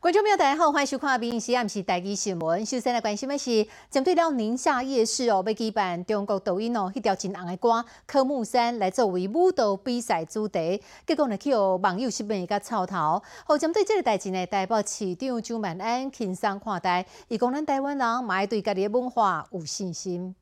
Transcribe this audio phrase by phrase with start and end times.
[0.00, 2.64] 观众朋友，大家好，欢迎收看《明时暗时台记新闻》。
[2.70, 7.70] 首先来关心的是，针对了宁夏夜市哦，要举办中国抖音哦，迄条真红的歌
[8.06, 13.20] 《科目三》来作为舞蹈比赛主题，结果呢，去互网友十分个操头。
[13.44, 20.32] 好，针对这个代志呢，台北市长周万安轻松看待，伊讲咱台湾人嘛要对家己的文化有信心。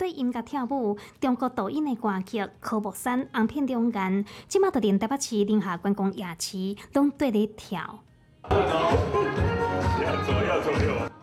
[0.00, 7.98] 对音乐跳舞，中国抖音的歌曲《科目三》红遍中间，即马就连台北市宁夏观光夜市拢对咧跳。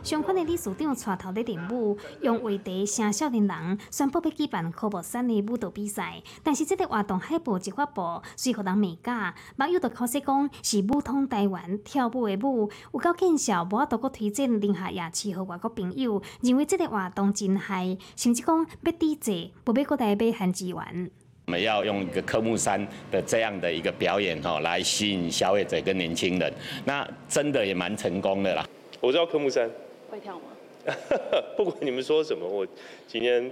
[0.04, 6.24] 相关的理事长带头咧练舞，用话题声少年人宣布要举办科目三的舞蹈比赛。
[6.42, 21.12] 但是这个活动海报一发布，随互人美假，网友就考试讲是舞通台湾跳舞的舞，有够见效，无法度搁推荐宁夏夜市和外国朋友，认为这个活动真嗨，甚至讲要抵制，不要搁来买限资源。
[21.48, 26.54] 我们要用一个科目三的这样的一个表演哈，来吸引消费者跟年轻人，
[26.84, 28.68] 那真的也蛮成功的啦。
[29.00, 29.72] 我知道科目三。
[30.12, 30.94] 会跳吗？
[31.56, 32.68] 不管你们说什么，我
[33.08, 33.50] 今天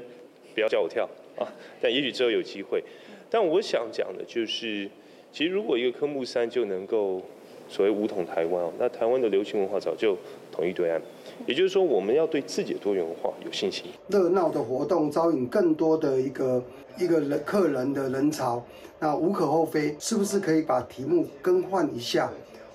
[0.53, 1.07] 不要叫我跳
[1.37, 1.47] 啊！
[1.81, 2.83] 但也许之后有机会。
[3.29, 4.89] 但我想讲的就是，
[5.31, 7.21] 其实如果一个科目三就能够
[7.69, 10.17] 所谓武统台湾哦，那台湾的流行文化早就
[10.51, 11.01] 统一对岸。
[11.47, 13.85] 也就是说，我们要对自己的多元文化有信心。
[14.09, 16.61] 热闹的活动招引更多的一个
[16.97, 18.65] 一个人客人的人潮，
[18.99, 19.95] 那无可厚非。
[19.99, 22.29] 是不是可以把题目更换一下，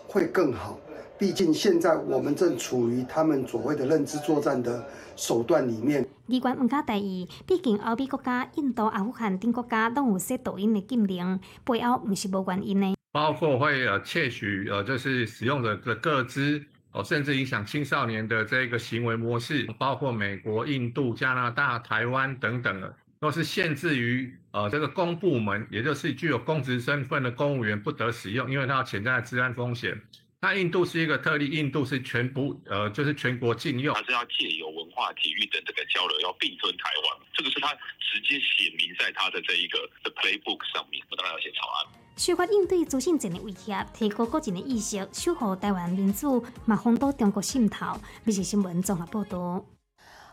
[0.06, 0.78] 会更好？
[1.18, 4.82] 毕竟现在我们正处于他们所谓的认知作战的
[5.16, 6.06] 手段里面。
[6.26, 12.94] 议员唔敢大意，毕竟欧美国家、印度、阿富汗等国家都有设抖音的禁令，背后唔是无原因的。
[13.12, 30.00] 包括会呃窃取呃就是使用者的个资哦，甚至影响青少年的这个行为模式，包括美国、印度、加拿大、台湾等等的，都是限制于呃这个公部门，也就是具有公职身份的公务员不得使用，因为它有潜在的治安风险。
[30.40, 33.94] 那印度是一个特例，印度是全部呃，就是全国禁用。
[33.94, 37.26] 它是要借由文化、体育等这个交流，要并吞台湾。
[37.34, 42.00] 这个是他直接写明在他的这一个的 playbook 上面，我当然要写草案。
[42.16, 48.00] 修法应对朱姓镇的威胁，提高国人的意识，守护台湾民主，嘛防堵中国渗透。
[48.24, 49.62] 美食新闻综合报道。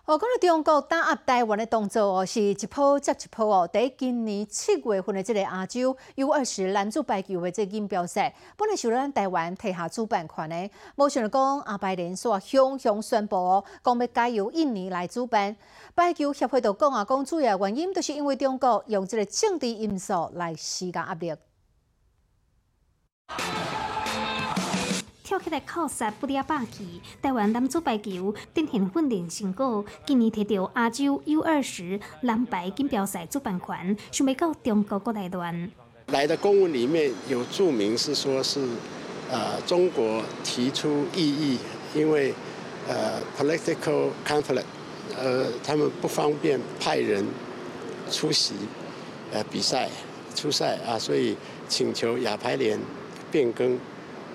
[0.08, 3.70] 哦，讲到中国打压台湾的动作哦，是一波接一波哦。
[3.74, 15.54] 在今年七月份的这个亚洲 U 二十男子排球的这个锦标赛，本来是咱台湾提下主办权的，无想到讲阿拜连说雄雄宣布哦，讲要改由印尼来主办。
[15.94, 21.36] 排球协会就讲啊，讲主要原因都是因为中国用这个政治因素来施加压力。
[25.28, 35.70] 跳起来靠杀不离霸气，台湾男子排球展现训练成果，今年摕到亚洲 U 二十男排锦标赛主办权，想要到中国国来乱。
[36.14, 38.66] 来的公文里面有注明是说是，
[39.30, 41.60] 呃，中国提出异议，
[41.94, 42.34] 因为
[42.88, 44.64] 呃 political conflict，
[45.18, 47.28] 呃，他们不方便派人
[48.10, 48.56] 出席
[49.34, 49.90] 呃比赛
[50.34, 51.36] 出赛啊，所以
[51.68, 52.80] 请求亚排联
[53.30, 53.78] 变更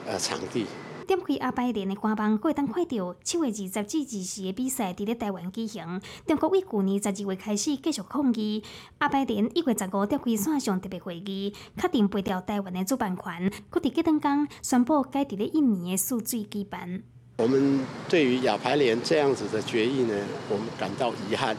[0.06, 0.66] 呃场地。
[1.06, 6.00] 点开阿拜连的官网，可以当看到七月二十至二十的比赛伫咧台湾举行。
[6.26, 8.62] 中国为去年十二月开始继续抗议，
[8.98, 17.02] 阿拜连一月十五召开线上特别会议，确定背调台湾的主办权，佮伫吉登港宣布改伫咧一年的数据举办。
[17.38, 20.14] 我们对于亚排联这样子的决议呢，
[20.48, 21.56] 我们感到遗憾。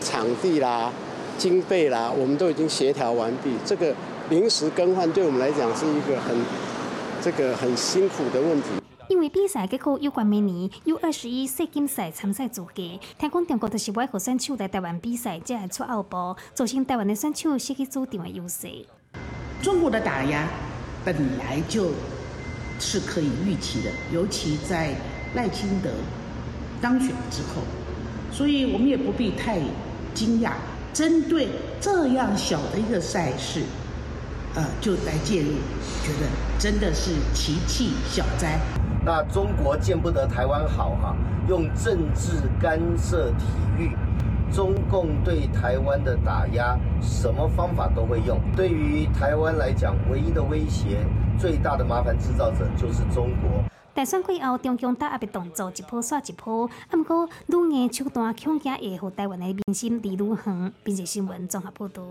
[0.00, 0.92] 场地啦、
[1.38, 3.94] 经费啦，我们都已经协调完毕，这个
[4.28, 6.36] 临时更换对我们来讲是一个很
[7.24, 8.68] 这个很辛苦的问题。
[9.08, 12.74] 因为比赛结果有关明年 U 二十一世锦赛参赛资格，
[13.18, 15.82] 听讲中国就是外国选手来台湾比赛，才会出
[16.52, 18.68] 造成台湾的选手失去主场的优势。
[19.62, 20.46] 中国的打压
[21.02, 21.92] 本来就
[22.78, 24.94] 是可以预期的，尤其在
[25.34, 25.88] 赖清德
[26.82, 27.62] 当选之后，
[28.30, 29.58] 所以我们也不必太
[30.12, 30.52] 惊讶。
[30.92, 31.48] 针对
[31.80, 33.62] 这样小的一个赛事，
[34.54, 35.48] 呃，就来介入，
[36.04, 36.28] 觉得
[36.60, 38.60] 真的是奇气小灾。
[39.04, 41.16] 那中国见不得台湾好哈，
[41.48, 43.44] 用政治干涉体
[43.76, 43.90] 育，
[44.52, 48.38] 中共对台湾的打压，什么方法都会用。
[48.54, 51.04] 对于台湾来讲，唯一的威胁、
[51.36, 53.64] 最大的麻烦制造者就是中国。
[53.92, 60.72] 大选过后，中共打压的动作一波刷一波，啊，不过愈硬手段恐惊会互台湾的民心离愈远。
[60.84, 62.02] 并且新闻综合报道。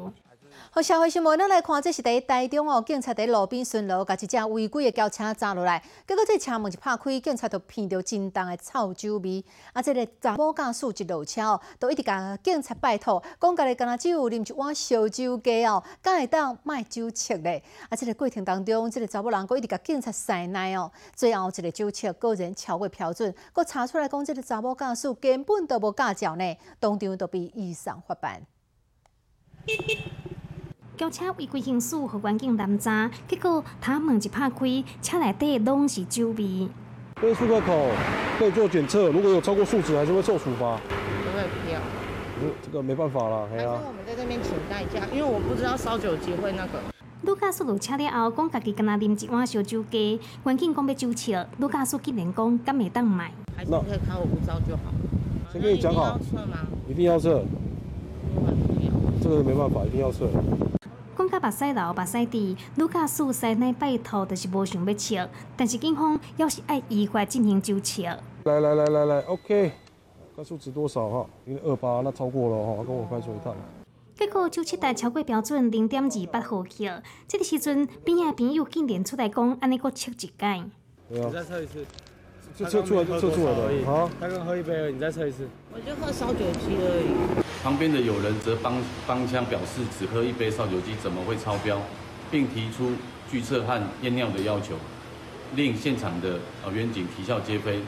[0.75, 9.45] 好，社会新闻，咱来看，这是伫台中哦，警察伫路边巡逻，甲一只违规的轿车砸落来，结果这车门一拍开，警察就闻到真重的臭酒味。
[9.71, 17.61] 啊，这个查某驾驶一路车哦，都一直甲警察拜托，讲家己敢若只有啉一碗烧酒鸡哦，敢会当卖酒测咧。
[17.89, 28.41] 啊，这个过程当中，这个查某人佫一直甲警察塞奶哦，最后一个酒测果然超过标准，佫查出来讲，这个查某驾驶根本都无驾照呢，当场都被依上法办。
[31.03, 36.69] 轿车违规行驶，互环境拦查，结果他门一拍开，车内底拢是酒味。
[37.21, 37.89] 这出个口
[38.39, 40.77] 可以做检测，如果有超过数值，还是会受处罚。
[40.77, 41.43] 不会。
[42.65, 46.79] 这个没办法了，还是我们在这边请代驾，因为我不知道烧酒机会那个。
[47.21, 53.29] 女驾驶落车了后，讲家己跟他啉一碗烧酒鸡，环境讲要酒测，女驾驶竟然讲敢会当买。
[53.57, 54.83] 还是可以开我无照就好。
[55.51, 56.17] 先跟你讲好。
[56.87, 57.43] 一定要测吗？
[57.43, 57.43] 一定要测。
[59.21, 60.27] 这个没办法，一定要测。
[61.15, 68.03] 讲甲目屎流、目屎滴，女驾驶塞内拜托，就是无想要测，但是警方要是爱依法进行纠测。
[68.43, 69.71] 来来来来来，OK，
[70.35, 71.25] 看数值多少哈？
[71.45, 73.55] 因为二八，那超过了哈，跟我快说一趟。
[74.15, 80.29] 结果九七台超过标准零点二八毫克，这个时阵边仔朋友竟然出来讲，安尼搁测一届。
[80.37, 81.29] 对啊。
[81.31, 81.85] 再测一次。
[82.55, 83.85] 就测出来就测出来了。
[83.85, 84.09] 好。
[84.19, 85.47] 他刚喝一杯了，你再测一次。
[85.73, 87.43] 我就喝烧酒鸡而已。
[87.63, 88.75] 旁边的友人则帮
[89.07, 91.81] 帮腔表示，只喝一杯烧酒鸡怎么会超标，
[92.29, 92.91] 并提出
[93.31, 94.75] 拒测和验尿的要求，
[95.55, 97.79] 令现场的呃远警啼笑皆非。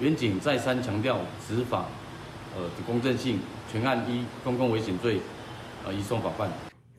[0.00, 1.86] 远警再三强调执法
[2.56, 3.38] 呃的公正性，
[3.70, 5.20] 全案依公共危险罪
[5.86, 6.50] 呃移送法办。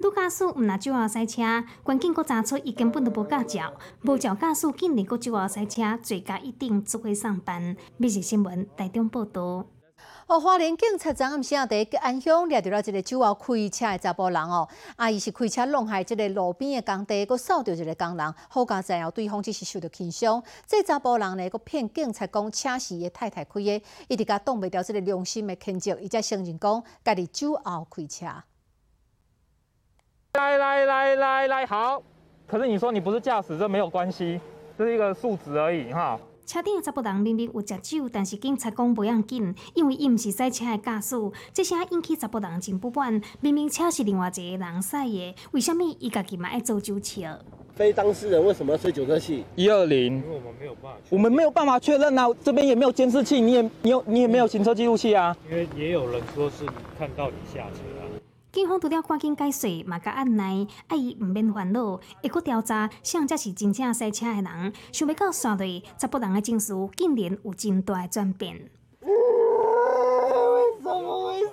[0.05, 1.41] 女驾驶毋拿酒后驶车，
[1.81, 3.73] 关键阁查出伊根本都无驾照，
[4.03, 7.75] 无照驾驶竟然阁酒后驶车，罪加一定，只会上班。
[7.97, 9.65] 每日新闻台中报道。
[10.27, 20.43] 哦，花莲警察昨暗时啊，伫安乡掠着了一个酒后开车的查甫人哦，啊，伊是开车弄害这个路边的工地，佮扫着一个工人，好加在后对方只是受到轻伤。
[20.67, 28.27] 这查甫人呢，佮骗警察讲车是伊太太开的，一直甲挡袂掉这个良心的谴责，伊才承认讲家己酒后开车。
[30.35, 32.03] 来来来来来，好。
[32.45, 34.39] 可是你说你不是驾驶，这没有关系，
[34.77, 36.19] 这是一个数值而已哈。
[36.45, 41.15] 车顶的查甫人明明有食酒，但是警察讲不要紧，因为伊毋是赛车的驾驶。
[41.53, 43.19] 这声引起查甫人真不满。
[43.39, 47.39] 明明车是另外一个人赛的，为什么伊家己嘛爱做酒车？
[47.73, 49.43] 非当事人为什么要吹酒测器？
[49.55, 50.17] 一二零。
[50.17, 55.35] 因为我们没有办法，我们没有办法确认啊，这边也没有监视器，你也你有你也没有行车记录器啊。
[55.49, 56.65] 因为也有人说是
[56.99, 58.04] 看到你下车啊。
[58.55, 64.73] 警方除了赶紧解释，嘛甲按内，啊伊毋免烦恼，会搁调查，谁才是真正赛车的人。
[64.93, 68.71] 想要到线内，查甫人的情绪竟然有真大的转变。
[69.01, 69.11] 为
[70.81, 71.49] 什么会这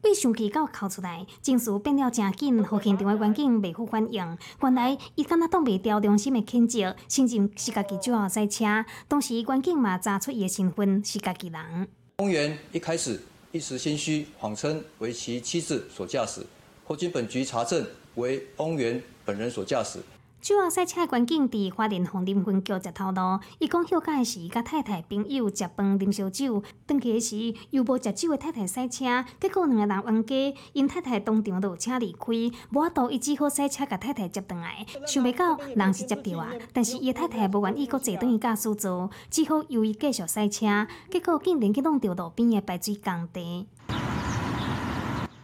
[0.00, 4.36] 被生气到哭出来，情绪变了真紧，互现场的环境袂好反应。
[4.62, 8.64] 原来伊敢若挡袂牢良心的谴责，甚至是家己就要赛车。
[9.06, 11.86] 当时环境嘛查出伊的身份是家己人。
[12.16, 13.20] 公园一开始。
[13.52, 16.40] 一时心虚，谎称为其妻子所驾驶，
[16.86, 19.98] 后经本局查证为翁源本人所驾驶。
[20.42, 32.26] 酒后赛车的关键伫花莲红林分局接头路，伊讲休假时甲太太朋友食饭啉烧酒，回去时又无食酒的太太赛车，结果两个人冤家，因太太当场落车离开，
[32.72, 34.84] 无法度伊只好赛车甲太太接回来。
[35.06, 43.68] 想袂到人是接着啊，但是伊太太无愿意搁坐等伊驾驶座，只好由伊继续赛车，结果竟然去弄到路边的排水工地。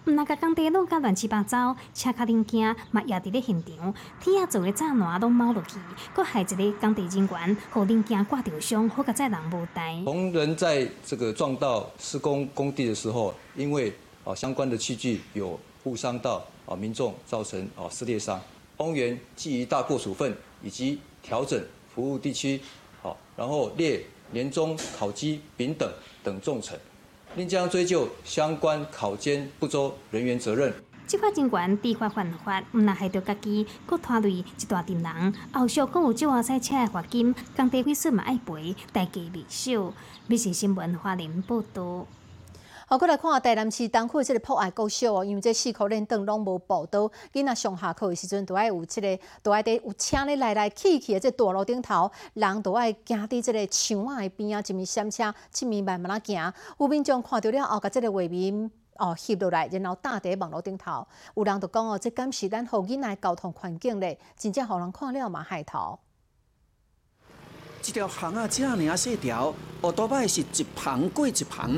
[0.08, 5.78] 毋那甲工地弄甲乱七八糟，车卡零件嘛也伫咧现场，天啊做诶炸烂拢猫落去，
[6.14, 10.00] 搁害一个工地人员，互零件挂着伤，好甲载人无代。
[10.06, 13.92] 同仁在这个撞到施工工地的时候，因为
[14.24, 18.40] 啊相关的器具有误伤到啊民众，造成啊撕裂伤，
[18.78, 21.62] 公园基于大过处分以及调整
[21.94, 22.58] 服务地区，
[23.02, 25.86] 好，然后列年终考绩丙等
[26.24, 26.72] 等重惩。
[27.36, 30.72] 并将追究相关考监不周人员责任。
[31.06, 35.34] 执法人员知法犯法，唔但害到家己，搁拖累一大群人。
[35.52, 39.94] 后续更有酒后赛车的罚金，工地毁损嘛爱赔，代价未少。
[40.26, 42.06] 美食新闻华联报道。
[42.90, 56.54] 好，过来看下台南市东区即个破案高少哦，因为这四颗连灯拢无报道，囡仔上下课的时阵都爱有即个，都爱伫有车咧来来去去的这大路顶头，人都爱行伫即个墙仔的边啊，一面闪车，一面慢慢啊行。
[56.78, 65.98] 有民众看到了后，甲即个画面哦翕落来，然后搭伫网络顶头，有人就讲哦，这敢是咱好囡仔交通环境咧，真正互人看了嘛害头。
[67.88, 71.70] 这条巷啊，这样细条，我多摆是一旁过一旁。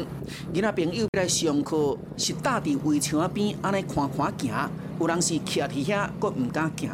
[0.52, 4.70] 囡仔朋友来上课是搭伫围墙边，安尼看看行。
[4.98, 6.90] 有人是徛伫遐，佫唔敢行。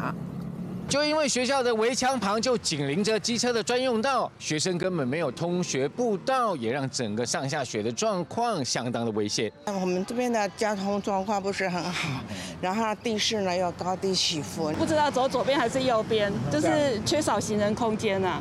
[0.87, 9.51] 就因为学校的围墙旁就紧邻着机车的专用道，学生根本没有通学步道，也让整个上下学的状况相当的危险。
[9.65, 12.21] 我们这边的交通状况不是很好，
[12.61, 18.39] 然后地势呢又高低起伏，不知道走左边还是右边，就是缺少行人空间啊。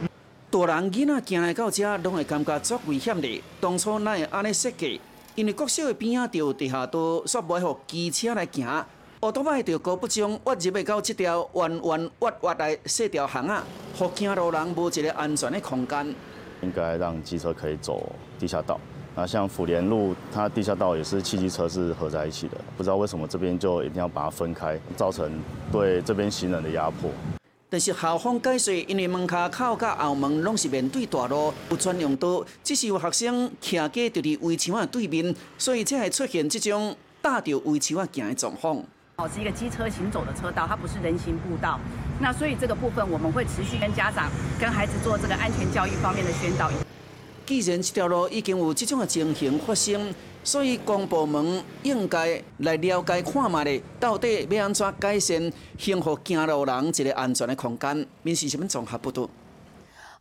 [0.56, 3.42] 大人囡仔行来到遮，拢会感觉足危险的。
[3.60, 4.98] 当初哪会安尼设计？
[5.34, 8.66] 因为国小的边啊，就地下道，煞袂互机车来行。
[9.20, 13.62] 乌多摆着高不将挖入来到这条弯弯弯弯的细条巷啊，
[13.98, 16.14] 互行路人无一个安全的空间。
[16.62, 18.80] 应该让机车可以走地下道。
[19.14, 25.30] 那像辅联路，它地下道也是汽机车是合在一起的，不知道为什么这边就一定要把它分开，造成
[25.70, 27.10] 对这边行人的压迫。
[27.76, 38.82] 但是校方解释，因为门卡口甲后门拢是面对大路，有专用道，只是有学生徛家就伫围墙的对面，所以才会出现这种搭着围墙啊行的状况。
[39.16, 41.78] 哦，是一个机车行走的车道，它不是人行步道。
[42.18, 46.70] 那所以这个部分我们会持续跟家长、跟孩子做这个安全教育方面的宣导。
[47.44, 50.14] 既然这条路已经有这种的情形发生，
[50.46, 58.06] 所以公部门应该来了解看卖咧，到底要安怎改善，幸福行路人一个安全的空间。
[58.22, 59.28] 民事新闻综合报道。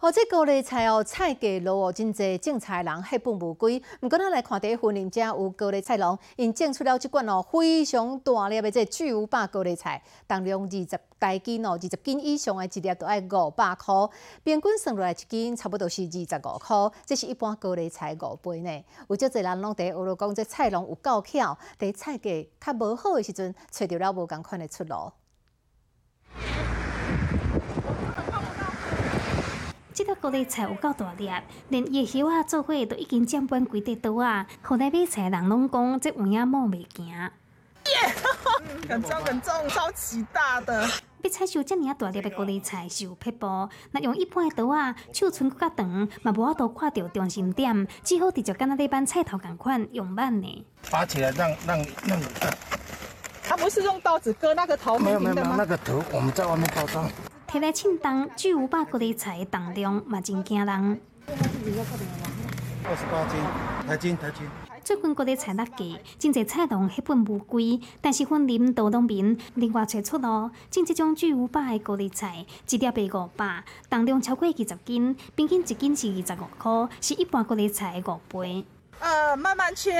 [0.05, 3.81] 哦，这高丽菜哦，菜价落哦，真济种菜人血本无归。
[4.01, 13.95] 毋过咱来看第一份林遮有高丽菜农，因种出了一罐哦，非常大粒的这巨无霸高丽菜，重量二十大斤哦，二十斤以上的一粒都爱五百块，
[14.43, 18.83] 平均算落来一斤差不多是二十五块，这是一般高丽菜五倍呢。
[19.09, 25.11] 有足侪人拢伫学了讲，这菜农有够巧，伫菜价较无好的时阵，找到了无共款的出路。
[29.95, 31.31] 这条高丽菜有够大粒，
[31.69, 34.45] 连叶叶啊做伙都已经占半规地刀啊！
[34.61, 37.07] 后来买菜人拢讲这有影摸袂行。
[37.07, 37.31] 耶，
[38.89, 40.85] 很重很重，超级大的。
[41.21, 50.65] 要采收这么大粒的高丽菜是有撇步，那用一般的刀啊，手寸搁较长，嘛无法度看到中心点，只好直接跟那一般菜头共款用慢呢。
[50.91, 52.19] 拔起来让让让。
[53.47, 57.09] 他不是用刀子割那个头没有没有没有，那个头我们在外面包装。
[57.55, 60.99] 摕来称重，巨无霸高丽菜重量嘛真惊人。
[62.83, 63.39] 二十八斤，
[63.87, 64.45] 台斤台斤。
[64.83, 65.85] 这份高丽菜辣价，
[66.19, 78.65] 真济菜农血本无归，但是分林道农民另外找出路，种这种巨无霸的高丽菜，一粒卖五百，重量超过二十斤，平均一斤是二十五块，是一般高丽菜的五倍。
[78.99, 79.91] 呃，慢慢切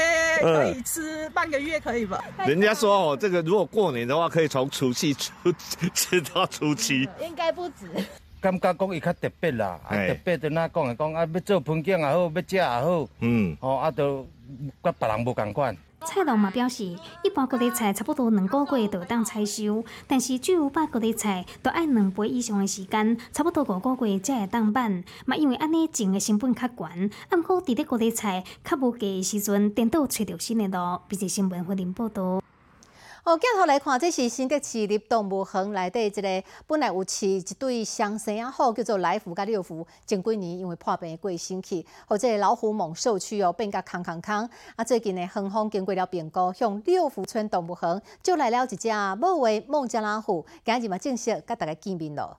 [0.41, 2.23] 可以吃半个月可以吧？
[2.47, 5.31] 人家说哦，这个如果过年的话，可以从除夕吃
[5.93, 7.07] 吃到初七。
[7.21, 7.89] 应该不止。
[8.41, 14.27] 感觉讲伊较特别啦，啊特别的哪讲啊讲啊，要做盆景也好，要食也好，嗯，哦啊都
[14.83, 15.75] 甲别人无共款。
[16.05, 16.83] 菜农嘛表示，
[17.23, 25.03] 一般高丽菜差不多两个月就当采收，但是巨无霸高丽菜都爱两倍以上的时间，差不多五个月才会当办。
[25.25, 31.01] 嘛，因为安尼种的成本较悬，按过伫咧高丽菜较无价的时阵，颠倒找着新的路。
[31.07, 32.41] 比如新闻欢迎报道。
[33.25, 39.85] 哦，镜头来看，这是新德市立动物园内底一个本来有饲一对双生啊，好叫做来福甲六福。
[40.05, 44.47] 前几年因为破病过身去，或者老虎猛兽区哦变甲空空空。
[44.75, 48.89] 啊，最近呢，园方经过了变故，向六福村动物园就来了一只
[49.19, 52.37] 母为孟加拉虎，今日嘛正式甲大家见面咯。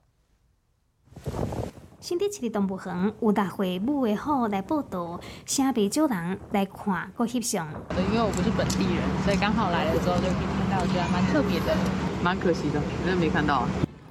[1.98, 7.66] 新德市立动物园有大会母的虎来报道，城北少人来看和翕相。
[8.12, 11.74] 因为我不是本地人，所以刚好来了之后就可以看到，我觉得蛮特别的，
[12.22, 13.66] 蛮可惜的，真的没看到。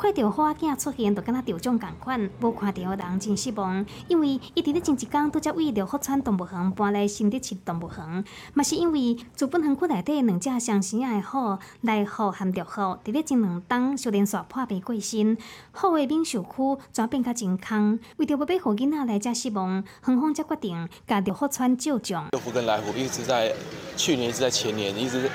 [0.05, 3.83] 看到花仔出现，就敢若得奖共款，无看到人真失望。
[4.07, 15.35] 因为伊伫咧前一工拄则为了福川动物园搬来新德市动物园，嘛是因为自本园区内底两只相生的虎，来虎含着虎，伫咧前两冬小连续破病过身，
[15.71, 17.97] 虎的免受区转变较健康。
[18.17, 22.27] 为着要俾好囡仔来遮失望，园方才决定甲着福川照奖。
[22.31, 23.51] 六福跟来福一直在
[23.97, 25.27] 去年，一直在前年，一直。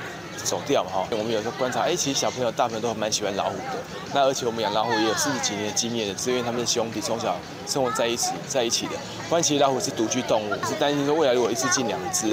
[0.45, 3.83] 走掉哈，我们有时候观察，哎，其实小朋友大部分都蛮喜欢老虎的。
[4.13, 8.93] 那而且我们养老虎也有四十几年的经验的，是因为他们是兄弟，从小生活在一起，在一起的。
[9.29, 12.27] 不然其实老虎是独居动物，是担心说未来如果一次进两只，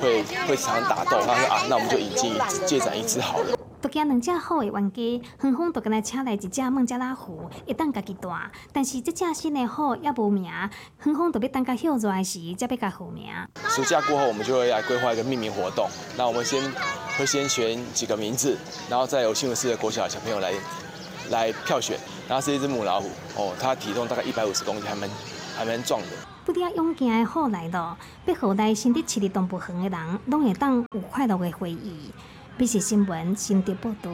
[0.00, 1.18] 会会常常打斗。
[1.26, 3.67] 他说啊，那我们就引进一只，借展一只好了。
[3.80, 5.02] 都惊两只虎的冤家，
[5.42, 8.28] 远方都跟来请来一只孟加拉虎，会当家己带。
[8.72, 13.26] 但是这只新的虎也无名，远方都要等到休热时才要甲虎名。
[13.68, 15.88] 暑假过后，我们就会来规划一个命名活动。
[16.16, 16.62] 那我们先
[17.16, 18.56] 会先选几个名字，
[18.90, 20.52] 然后再由新闻室的国小小朋友来
[21.30, 21.98] 来票选。
[22.28, 25.08] 然后是一只母老虎，哦，它体重大概一百五十公斤，还蛮
[25.56, 26.08] 还蛮壮的。
[26.44, 32.12] 不只勇敢的好来咯，要好来身体七日动物园的人，拢会当有快乐的回忆。
[32.58, 34.10] 美食新闻，新德报道。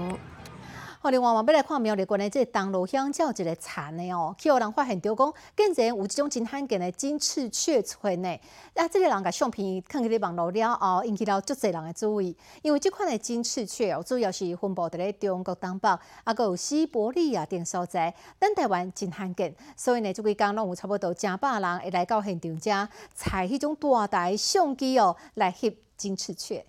[1.00, 8.28] 好，另外我要来看苗栗县的这东路乡，有一个田的哦，去有人发现到讲，竟然有这种真罕见的金翅雀出现呢。
[8.74, 12.36] 啊，这个人甲相片放去咧网络了后，引起了足侪人的注意。
[12.60, 15.88] 因为这款的金翅雀哦，主要是分布伫咧中国东北，
[16.24, 19.54] 啊，个有西伯利亚等所在，咱台湾真罕见。
[19.74, 26.66] 所以呢，即几工拢有差不多成百人会来到现场，遮采迄种大台相机哦来翕金翅雀。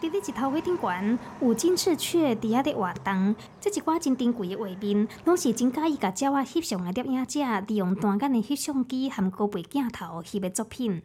[0.00, 11.02] 伫咧一头火顶悬有金翅雀伫遐咧活动，即一寡真珍贵的画面，拢是真介意甲鸟仔翕相的摄影者利用单眼的翕相机和高倍镜头翕的作品。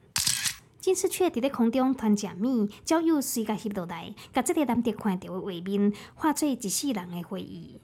[0.80, 7.82] 金翅雀伫咧空中团食米，鸟友随甲翕落来，甲即个难得看到的画面，化作一世人的回忆。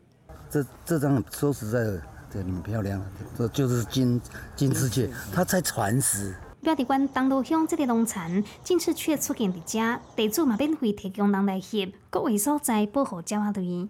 [0.50, 2.02] 这这张说实在的，
[2.32, 3.04] 这很漂亮，
[3.38, 4.22] 这就是金
[4.56, 6.34] 金翅雀，它在传世。
[6.64, 13.90] 苗栗县东路乡这个农场，金翅雀出现伫遮，地主嘛免费提供人来翕，各位所在保护鸟仔类。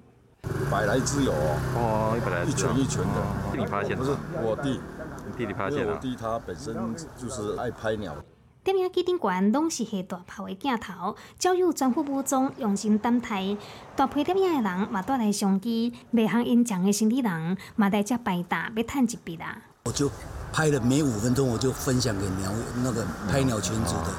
[0.71, 3.51] 百来只有哦，一百来只，一群一群的。
[3.51, 4.11] 弟弟发现不是
[4.41, 4.79] 我弟，
[5.25, 6.73] 你弟弟发现我弟他本身
[7.17, 8.15] 就是爱拍鸟。
[8.63, 13.57] 电影机顶悬拢是下大炮的镜头，鸟友全副武装，用心等待。
[13.97, 19.61] 大批电影的人嘛带来相机，未行演讲的生理人嘛在遮摆搭，要趁一笔啦。
[19.83, 20.09] 我就。
[20.53, 22.51] 拍了没五分钟，我就分享给鸟
[22.83, 24.11] 那个拍鸟群组的，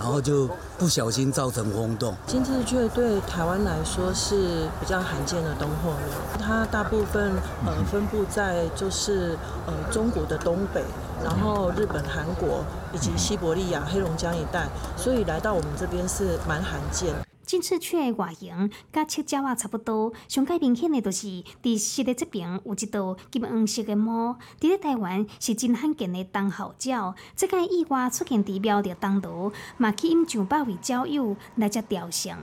[0.00, 2.12] 然后就不小心造成轰动。
[2.26, 7.30] 金翅雀对台湾来说是比较罕见的东货鸟，它大部分
[7.64, 10.82] 呃分布在就是呃中国的东北，
[11.22, 17.14] 然后日本、韩国以及西伯利亚、黑龙江一带，所以来到我们这边是蛮罕见。
[17.46, 21.28] 金翅雀的外形甲七鸟仔差不多，上界明显的就是
[21.62, 24.32] 伫室内这边有一道金黄色的毛。
[24.60, 32.36] 伫咧台湾是真罕见的冬候鸟，即个意外出现伫苗栗东路，嘛去因上百位鸟友来遮雕像。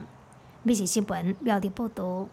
[0.64, 2.30] 美食新闻苗栗报道。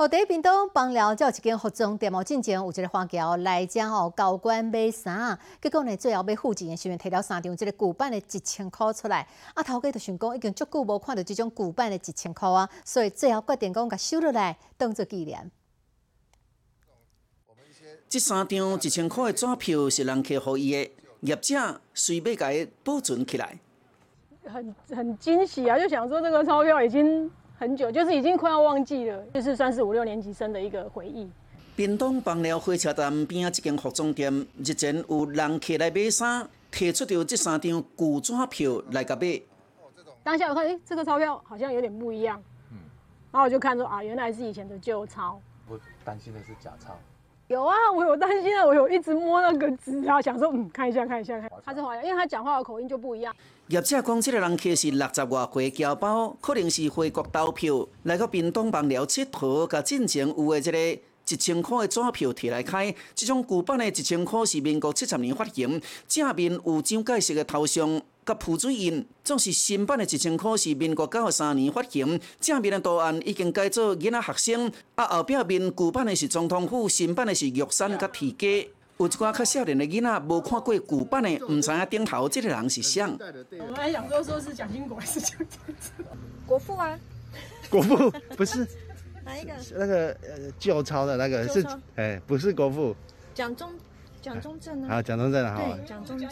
[0.00, 9.28] 好，第一边东帮了，有一间服装店哦，进前有一个花轿来将哦，高官买衫，结果呢，最后要付钱的时阵，摕了三张这个旧版的一千块出来。
[9.52, 15.50] 啊，头家就想讲，已经足久无看到这种旧版的一千块啊，所以最后决定讲，甲收落来当做纪念。
[18.08, 23.58] 这三张一千块的纸票是人客互伊的，业者随便甲伊保存起来。
[24.46, 27.30] 很很惊喜啊，就想说这个钞票已经。
[27.60, 31.28] 很久，就是已经快要忘记了，就是算是五六年级生的一个回忆。
[31.76, 34.32] 屏东放了火车站边啊，一间服装店
[34.64, 39.42] 日前有人客来买衫，提出着这三张旧纸票来甲买。
[40.22, 42.42] 当下我看，哎，这个钞票好像有点不一样。
[42.70, 42.78] 嗯。
[43.30, 45.38] 然后我就看说，啊，原来是以前的旧钞。
[45.68, 46.96] 我担心的是假钞。
[47.50, 51.50] 有啊，我有担心啊，我有一直摸那个纸啊，想说，嗯，看一下，看一下，看。
[51.64, 53.34] 他是华侨，因为他讲话的口音就不一样。
[53.66, 62.94] 业者讲，这个人客是六十外岁侨胞，可能是回国投票来到屏东望寮佚佗，甲进前有的这个一千块的纸票摕来开。
[63.16, 68.00] 这种古板的一千块是民国七十年发行，正面有蒋介石的头像。
[68.30, 78.70] 甲浮水印，总是新版的一千块是民国九十三年发行，正面的图案已经改做囡仔学生，啊后壁面旧版的是总统府，新版的是玉山甲铁家。
[78.98, 83.02] 有一寡较少年的囡仔无看过旧版的，唔知影顶头这个人是谁。
[83.02, 86.04] 我们还想说说是蒋经国还是蒋介石？
[86.46, 86.96] 国父啊？
[87.68, 88.66] 国父 不是？
[89.24, 89.52] 哪一个？
[89.76, 91.66] 那个呃旧钞的那个是？
[91.96, 92.94] 哎，不是国父。
[93.34, 93.70] 蒋中。
[94.20, 96.28] 蒋中正啊，蒋中正好，对，蒋中正，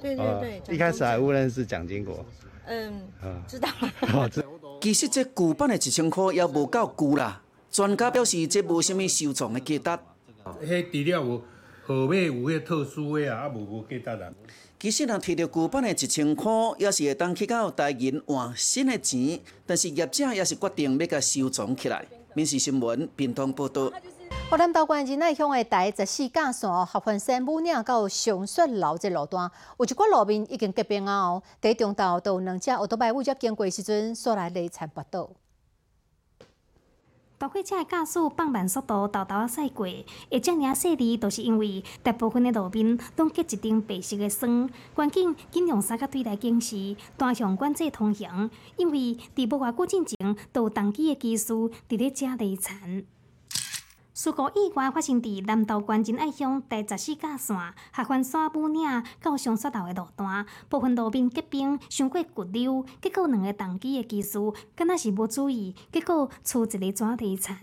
[0.00, 2.24] 对对对，一开始还误认是蒋经国，
[2.66, 3.08] 嗯，
[3.46, 4.30] 知道了。
[4.80, 10.02] 其实这旧版的一千块也无够旧啦，专家表示这无什么收藏的价值。
[10.64, 11.42] 迄除了有
[11.86, 14.32] 号码有迄特殊的啊，啊无无价值啦。
[14.78, 22.04] 其实若摕到旧版的一千块，也是会当去到台银换新的钱，但是业者也是决定要甲收藏起来。
[22.34, 23.90] 民事新闻，平东报道。
[24.48, 31.18] 河南道关仁爱乡的第十四架线合欢山母岭到上雪楼这路段，有一寡路面已经结冰啊！
[31.18, 35.30] 哦，第中道都有两只奥多拜为咗经过时阵，所来累残跋倒。
[37.38, 39.84] 大货车的驾驶放慢速度，豆豆啊驶过，
[40.30, 44.70] 会遮尔细致，都是因为大部分的路面拢结一层白色的霜。
[44.94, 51.20] 环境尽量三甲对待警示，单向管制通行，因为伫无外过进前，都有当机的。
[51.20, 53.04] 技术伫咧遮累残。
[54.16, 57.54] 事故意外发生伫南投县仁爱乡第十四架线
[57.92, 64.38] 合欢山母岭到上雪道的路段，部分路面结冰，伤过骨溜，结果两个同机的技师
[64.74, 67.58] 敢若是无注意，结果出一个抓地残。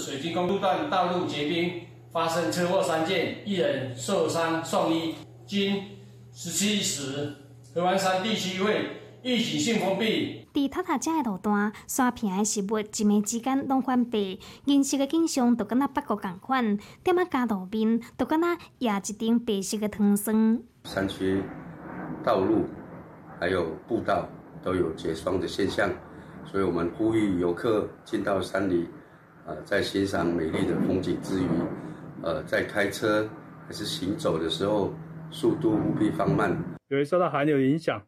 [0.00, 5.14] 水基公路段道路结冰，发生车祸三件，一人受伤送医。
[5.46, 5.84] 今
[6.32, 7.32] 十七时，
[7.72, 8.88] 合欢山地区为
[9.22, 10.41] 疫情性封闭。
[10.52, 20.62] 伫塔塔遮的路段，刷屏的食物一暝之间拢翻白，颜色的景象就敢若北国共款，点啊加路面，就敢若压一顶白色的糖霜。
[20.84, 21.42] 山区
[22.22, 22.66] 道路
[23.40, 24.28] 还有步道
[24.62, 25.90] 都有结霜的现象，
[26.44, 28.88] 所以我们呼吁游客进到山里，
[29.46, 31.48] 呃，在欣赏美丽的风景之余，
[32.22, 33.26] 呃，在开车
[33.66, 34.92] 还是行走的时候，
[35.30, 36.54] 速度务必放慢。
[36.88, 38.02] 由于受到寒流影响，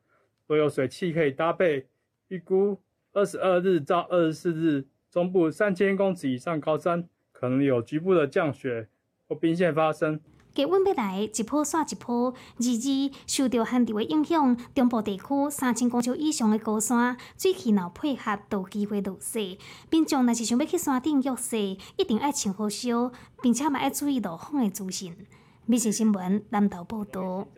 [0.46, 1.86] 所有水汽可以搭配。
[2.28, 2.80] 预估
[3.12, 8.88] 二十二日到二十四日，中部三千公尺以上高山可能有局部的降雪
[9.28, 10.20] 或冰线发生。
[10.54, 19.58] 气温要来一波刷一波，二二受到寒流的影响，中部地区三千公尺以上的高山水气若配合，都机会落雪。
[19.90, 23.10] 民众若是想要去山顶浴雪，一定要穿好烧，
[23.42, 25.16] 并且嘛要注意路况的资讯。
[25.66, 27.48] 美食新闻南投报道。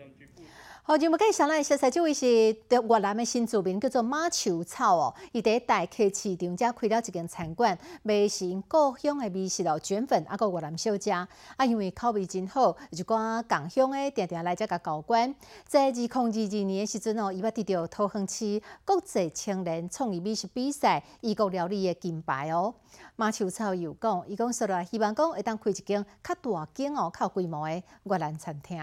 [0.89, 2.27] 好，今物介绍咱小菜，这位是
[2.71, 5.13] 越南的新住民，叫做马秋草哦。
[5.33, 11.27] 伊伫大客市场遮开了一间餐馆，卖成故乡的美食哦，卷粉啊，个越南小食啊，
[11.67, 15.35] 因为口味真好，就讲港乡的定定来遮甲交关。
[15.67, 22.73] 在二零二二年的时阵哦，伊捌得到桃园市国际青年创意美食比赛异国料理的金牌哦。
[23.17, 28.81] 马秋草又讲，伊讲说来希望讲会当开一间较大间哦、较规模的越南餐厅。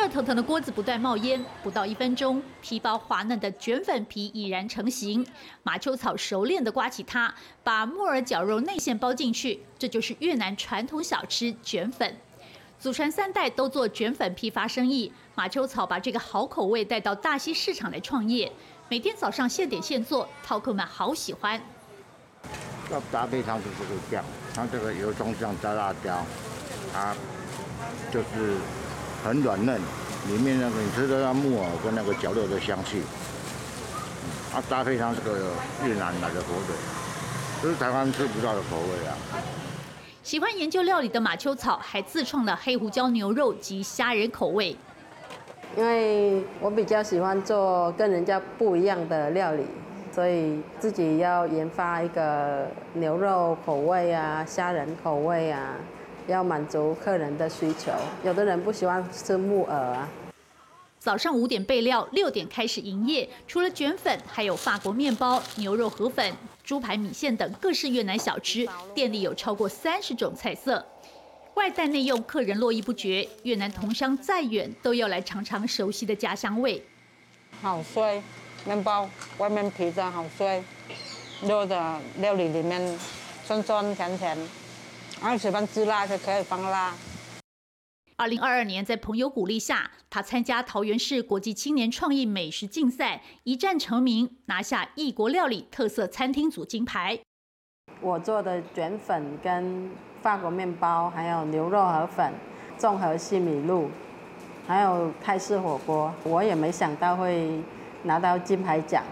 [0.00, 5.26] 热腾腾的锅子不断冒烟，不到一分钟，皮薄滑嫩的卷粉皮已然成型。
[5.62, 12.16] 马秋草熟练地刮起它，把木耳绞肉内馅包进去，这就是越南传统小吃卷粉。
[12.78, 18.50] 祖传三代都做卷粉批发生意，马秋草把这个好口味带到大溪市场来创业，
[18.88, 21.60] 每天早上现点现做，饕客们好喜欢。
[22.90, 26.24] 要搭配它的这个酱，它这个油葱酱加辣椒，
[26.90, 27.14] 它
[28.10, 28.56] 就是
[29.22, 29.80] 很软嫩，
[30.28, 33.02] 里面那个你吃得到木耳跟那个绞肉的香气，
[34.54, 35.52] 啊搭配上这个
[35.84, 36.74] 越南来的火腿，
[37.62, 39.16] 这是台湾吃不到的口味啊。
[40.22, 44.76] 喜欢研究料理的马秋草还自创了黑胡椒牛肉及虾仁口味，
[45.76, 49.64] 因为我比较喜欢做跟人家不一样的料理。
[50.12, 55.76] 所以自己要研发一个牛肉口味啊，虾仁口味啊，
[56.30, 57.92] 要满足客人的需求。
[58.24, 60.08] 有的人不喜欢吃木耳啊。
[60.98, 63.28] 早上五点备料，六点开始营业。
[63.46, 68.68] 除了卷粉，还有法国面包、牛肉河粉、猪排米线等各式越南小吃。
[68.94, 70.84] 店里有超过三十种菜色，
[71.54, 73.26] 外带内用，客人络绎不绝。
[73.42, 76.82] 越南同乡再远，都要来尝尝熟悉的家乡味。
[77.60, 78.22] 好衰。
[78.66, 80.62] 面包外面皮的好脆，
[81.40, 82.98] 肉的料理里面
[83.42, 84.36] 酸酸甜甜，
[85.20, 86.94] 然后喜欢吃辣就可以放辣。
[88.16, 97.20] 二零二二年，在朋友鼓励下，他参加桃园市国际青年创意美食竞赛，一战成名，拿下异国料理特色餐厅组金牌。
[98.00, 99.90] 我做的卷粉跟
[100.22, 102.32] 法国面包，还有牛肉河粉、
[102.76, 103.90] 综合西米露，
[104.66, 107.62] 还有泰式火锅，我也没想到会。
[108.02, 109.04] 拿到金牌奖。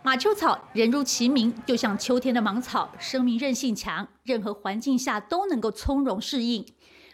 [0.00, 6.64] 马秋草人如其名，就像秋天的芒草，生命韧性强，任何环境下都能够从容适应。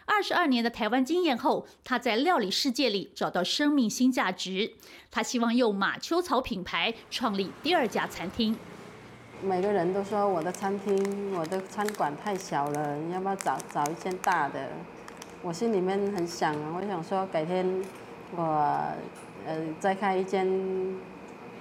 [0.04, 4.74] 二十二年的台湾经验后，他在料理世界里找到生命新价值。
[5.10, 8.54] 他希望用马秋草品牌创立第二家餐厅。
[9.42, 14.68] 每个人都说我的餐厅、我的餐馆太小了，你要不要找找一间大的？
[15.42, 17.82] 我心里面很想，我想说改天
[18.36, 18.78] 我。
[19.46, 20.48] 呃，再开一间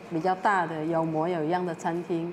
[0.09, 2.31] 比较大的、有模有样的餐厅，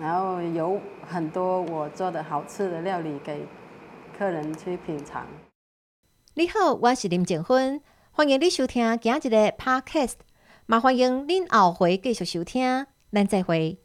[0.00, 3.46] 然后有很多我做的好吃的料理给
[4.18, 5.26] 客人去品尝。
[6.34, 7.80] 你好，我是林静芬，
[8.10, 10.14] 欢迎你收听今日的 Podcast，
[10.66, 13.83] 麻欢迎您后回继续收听，咱再会。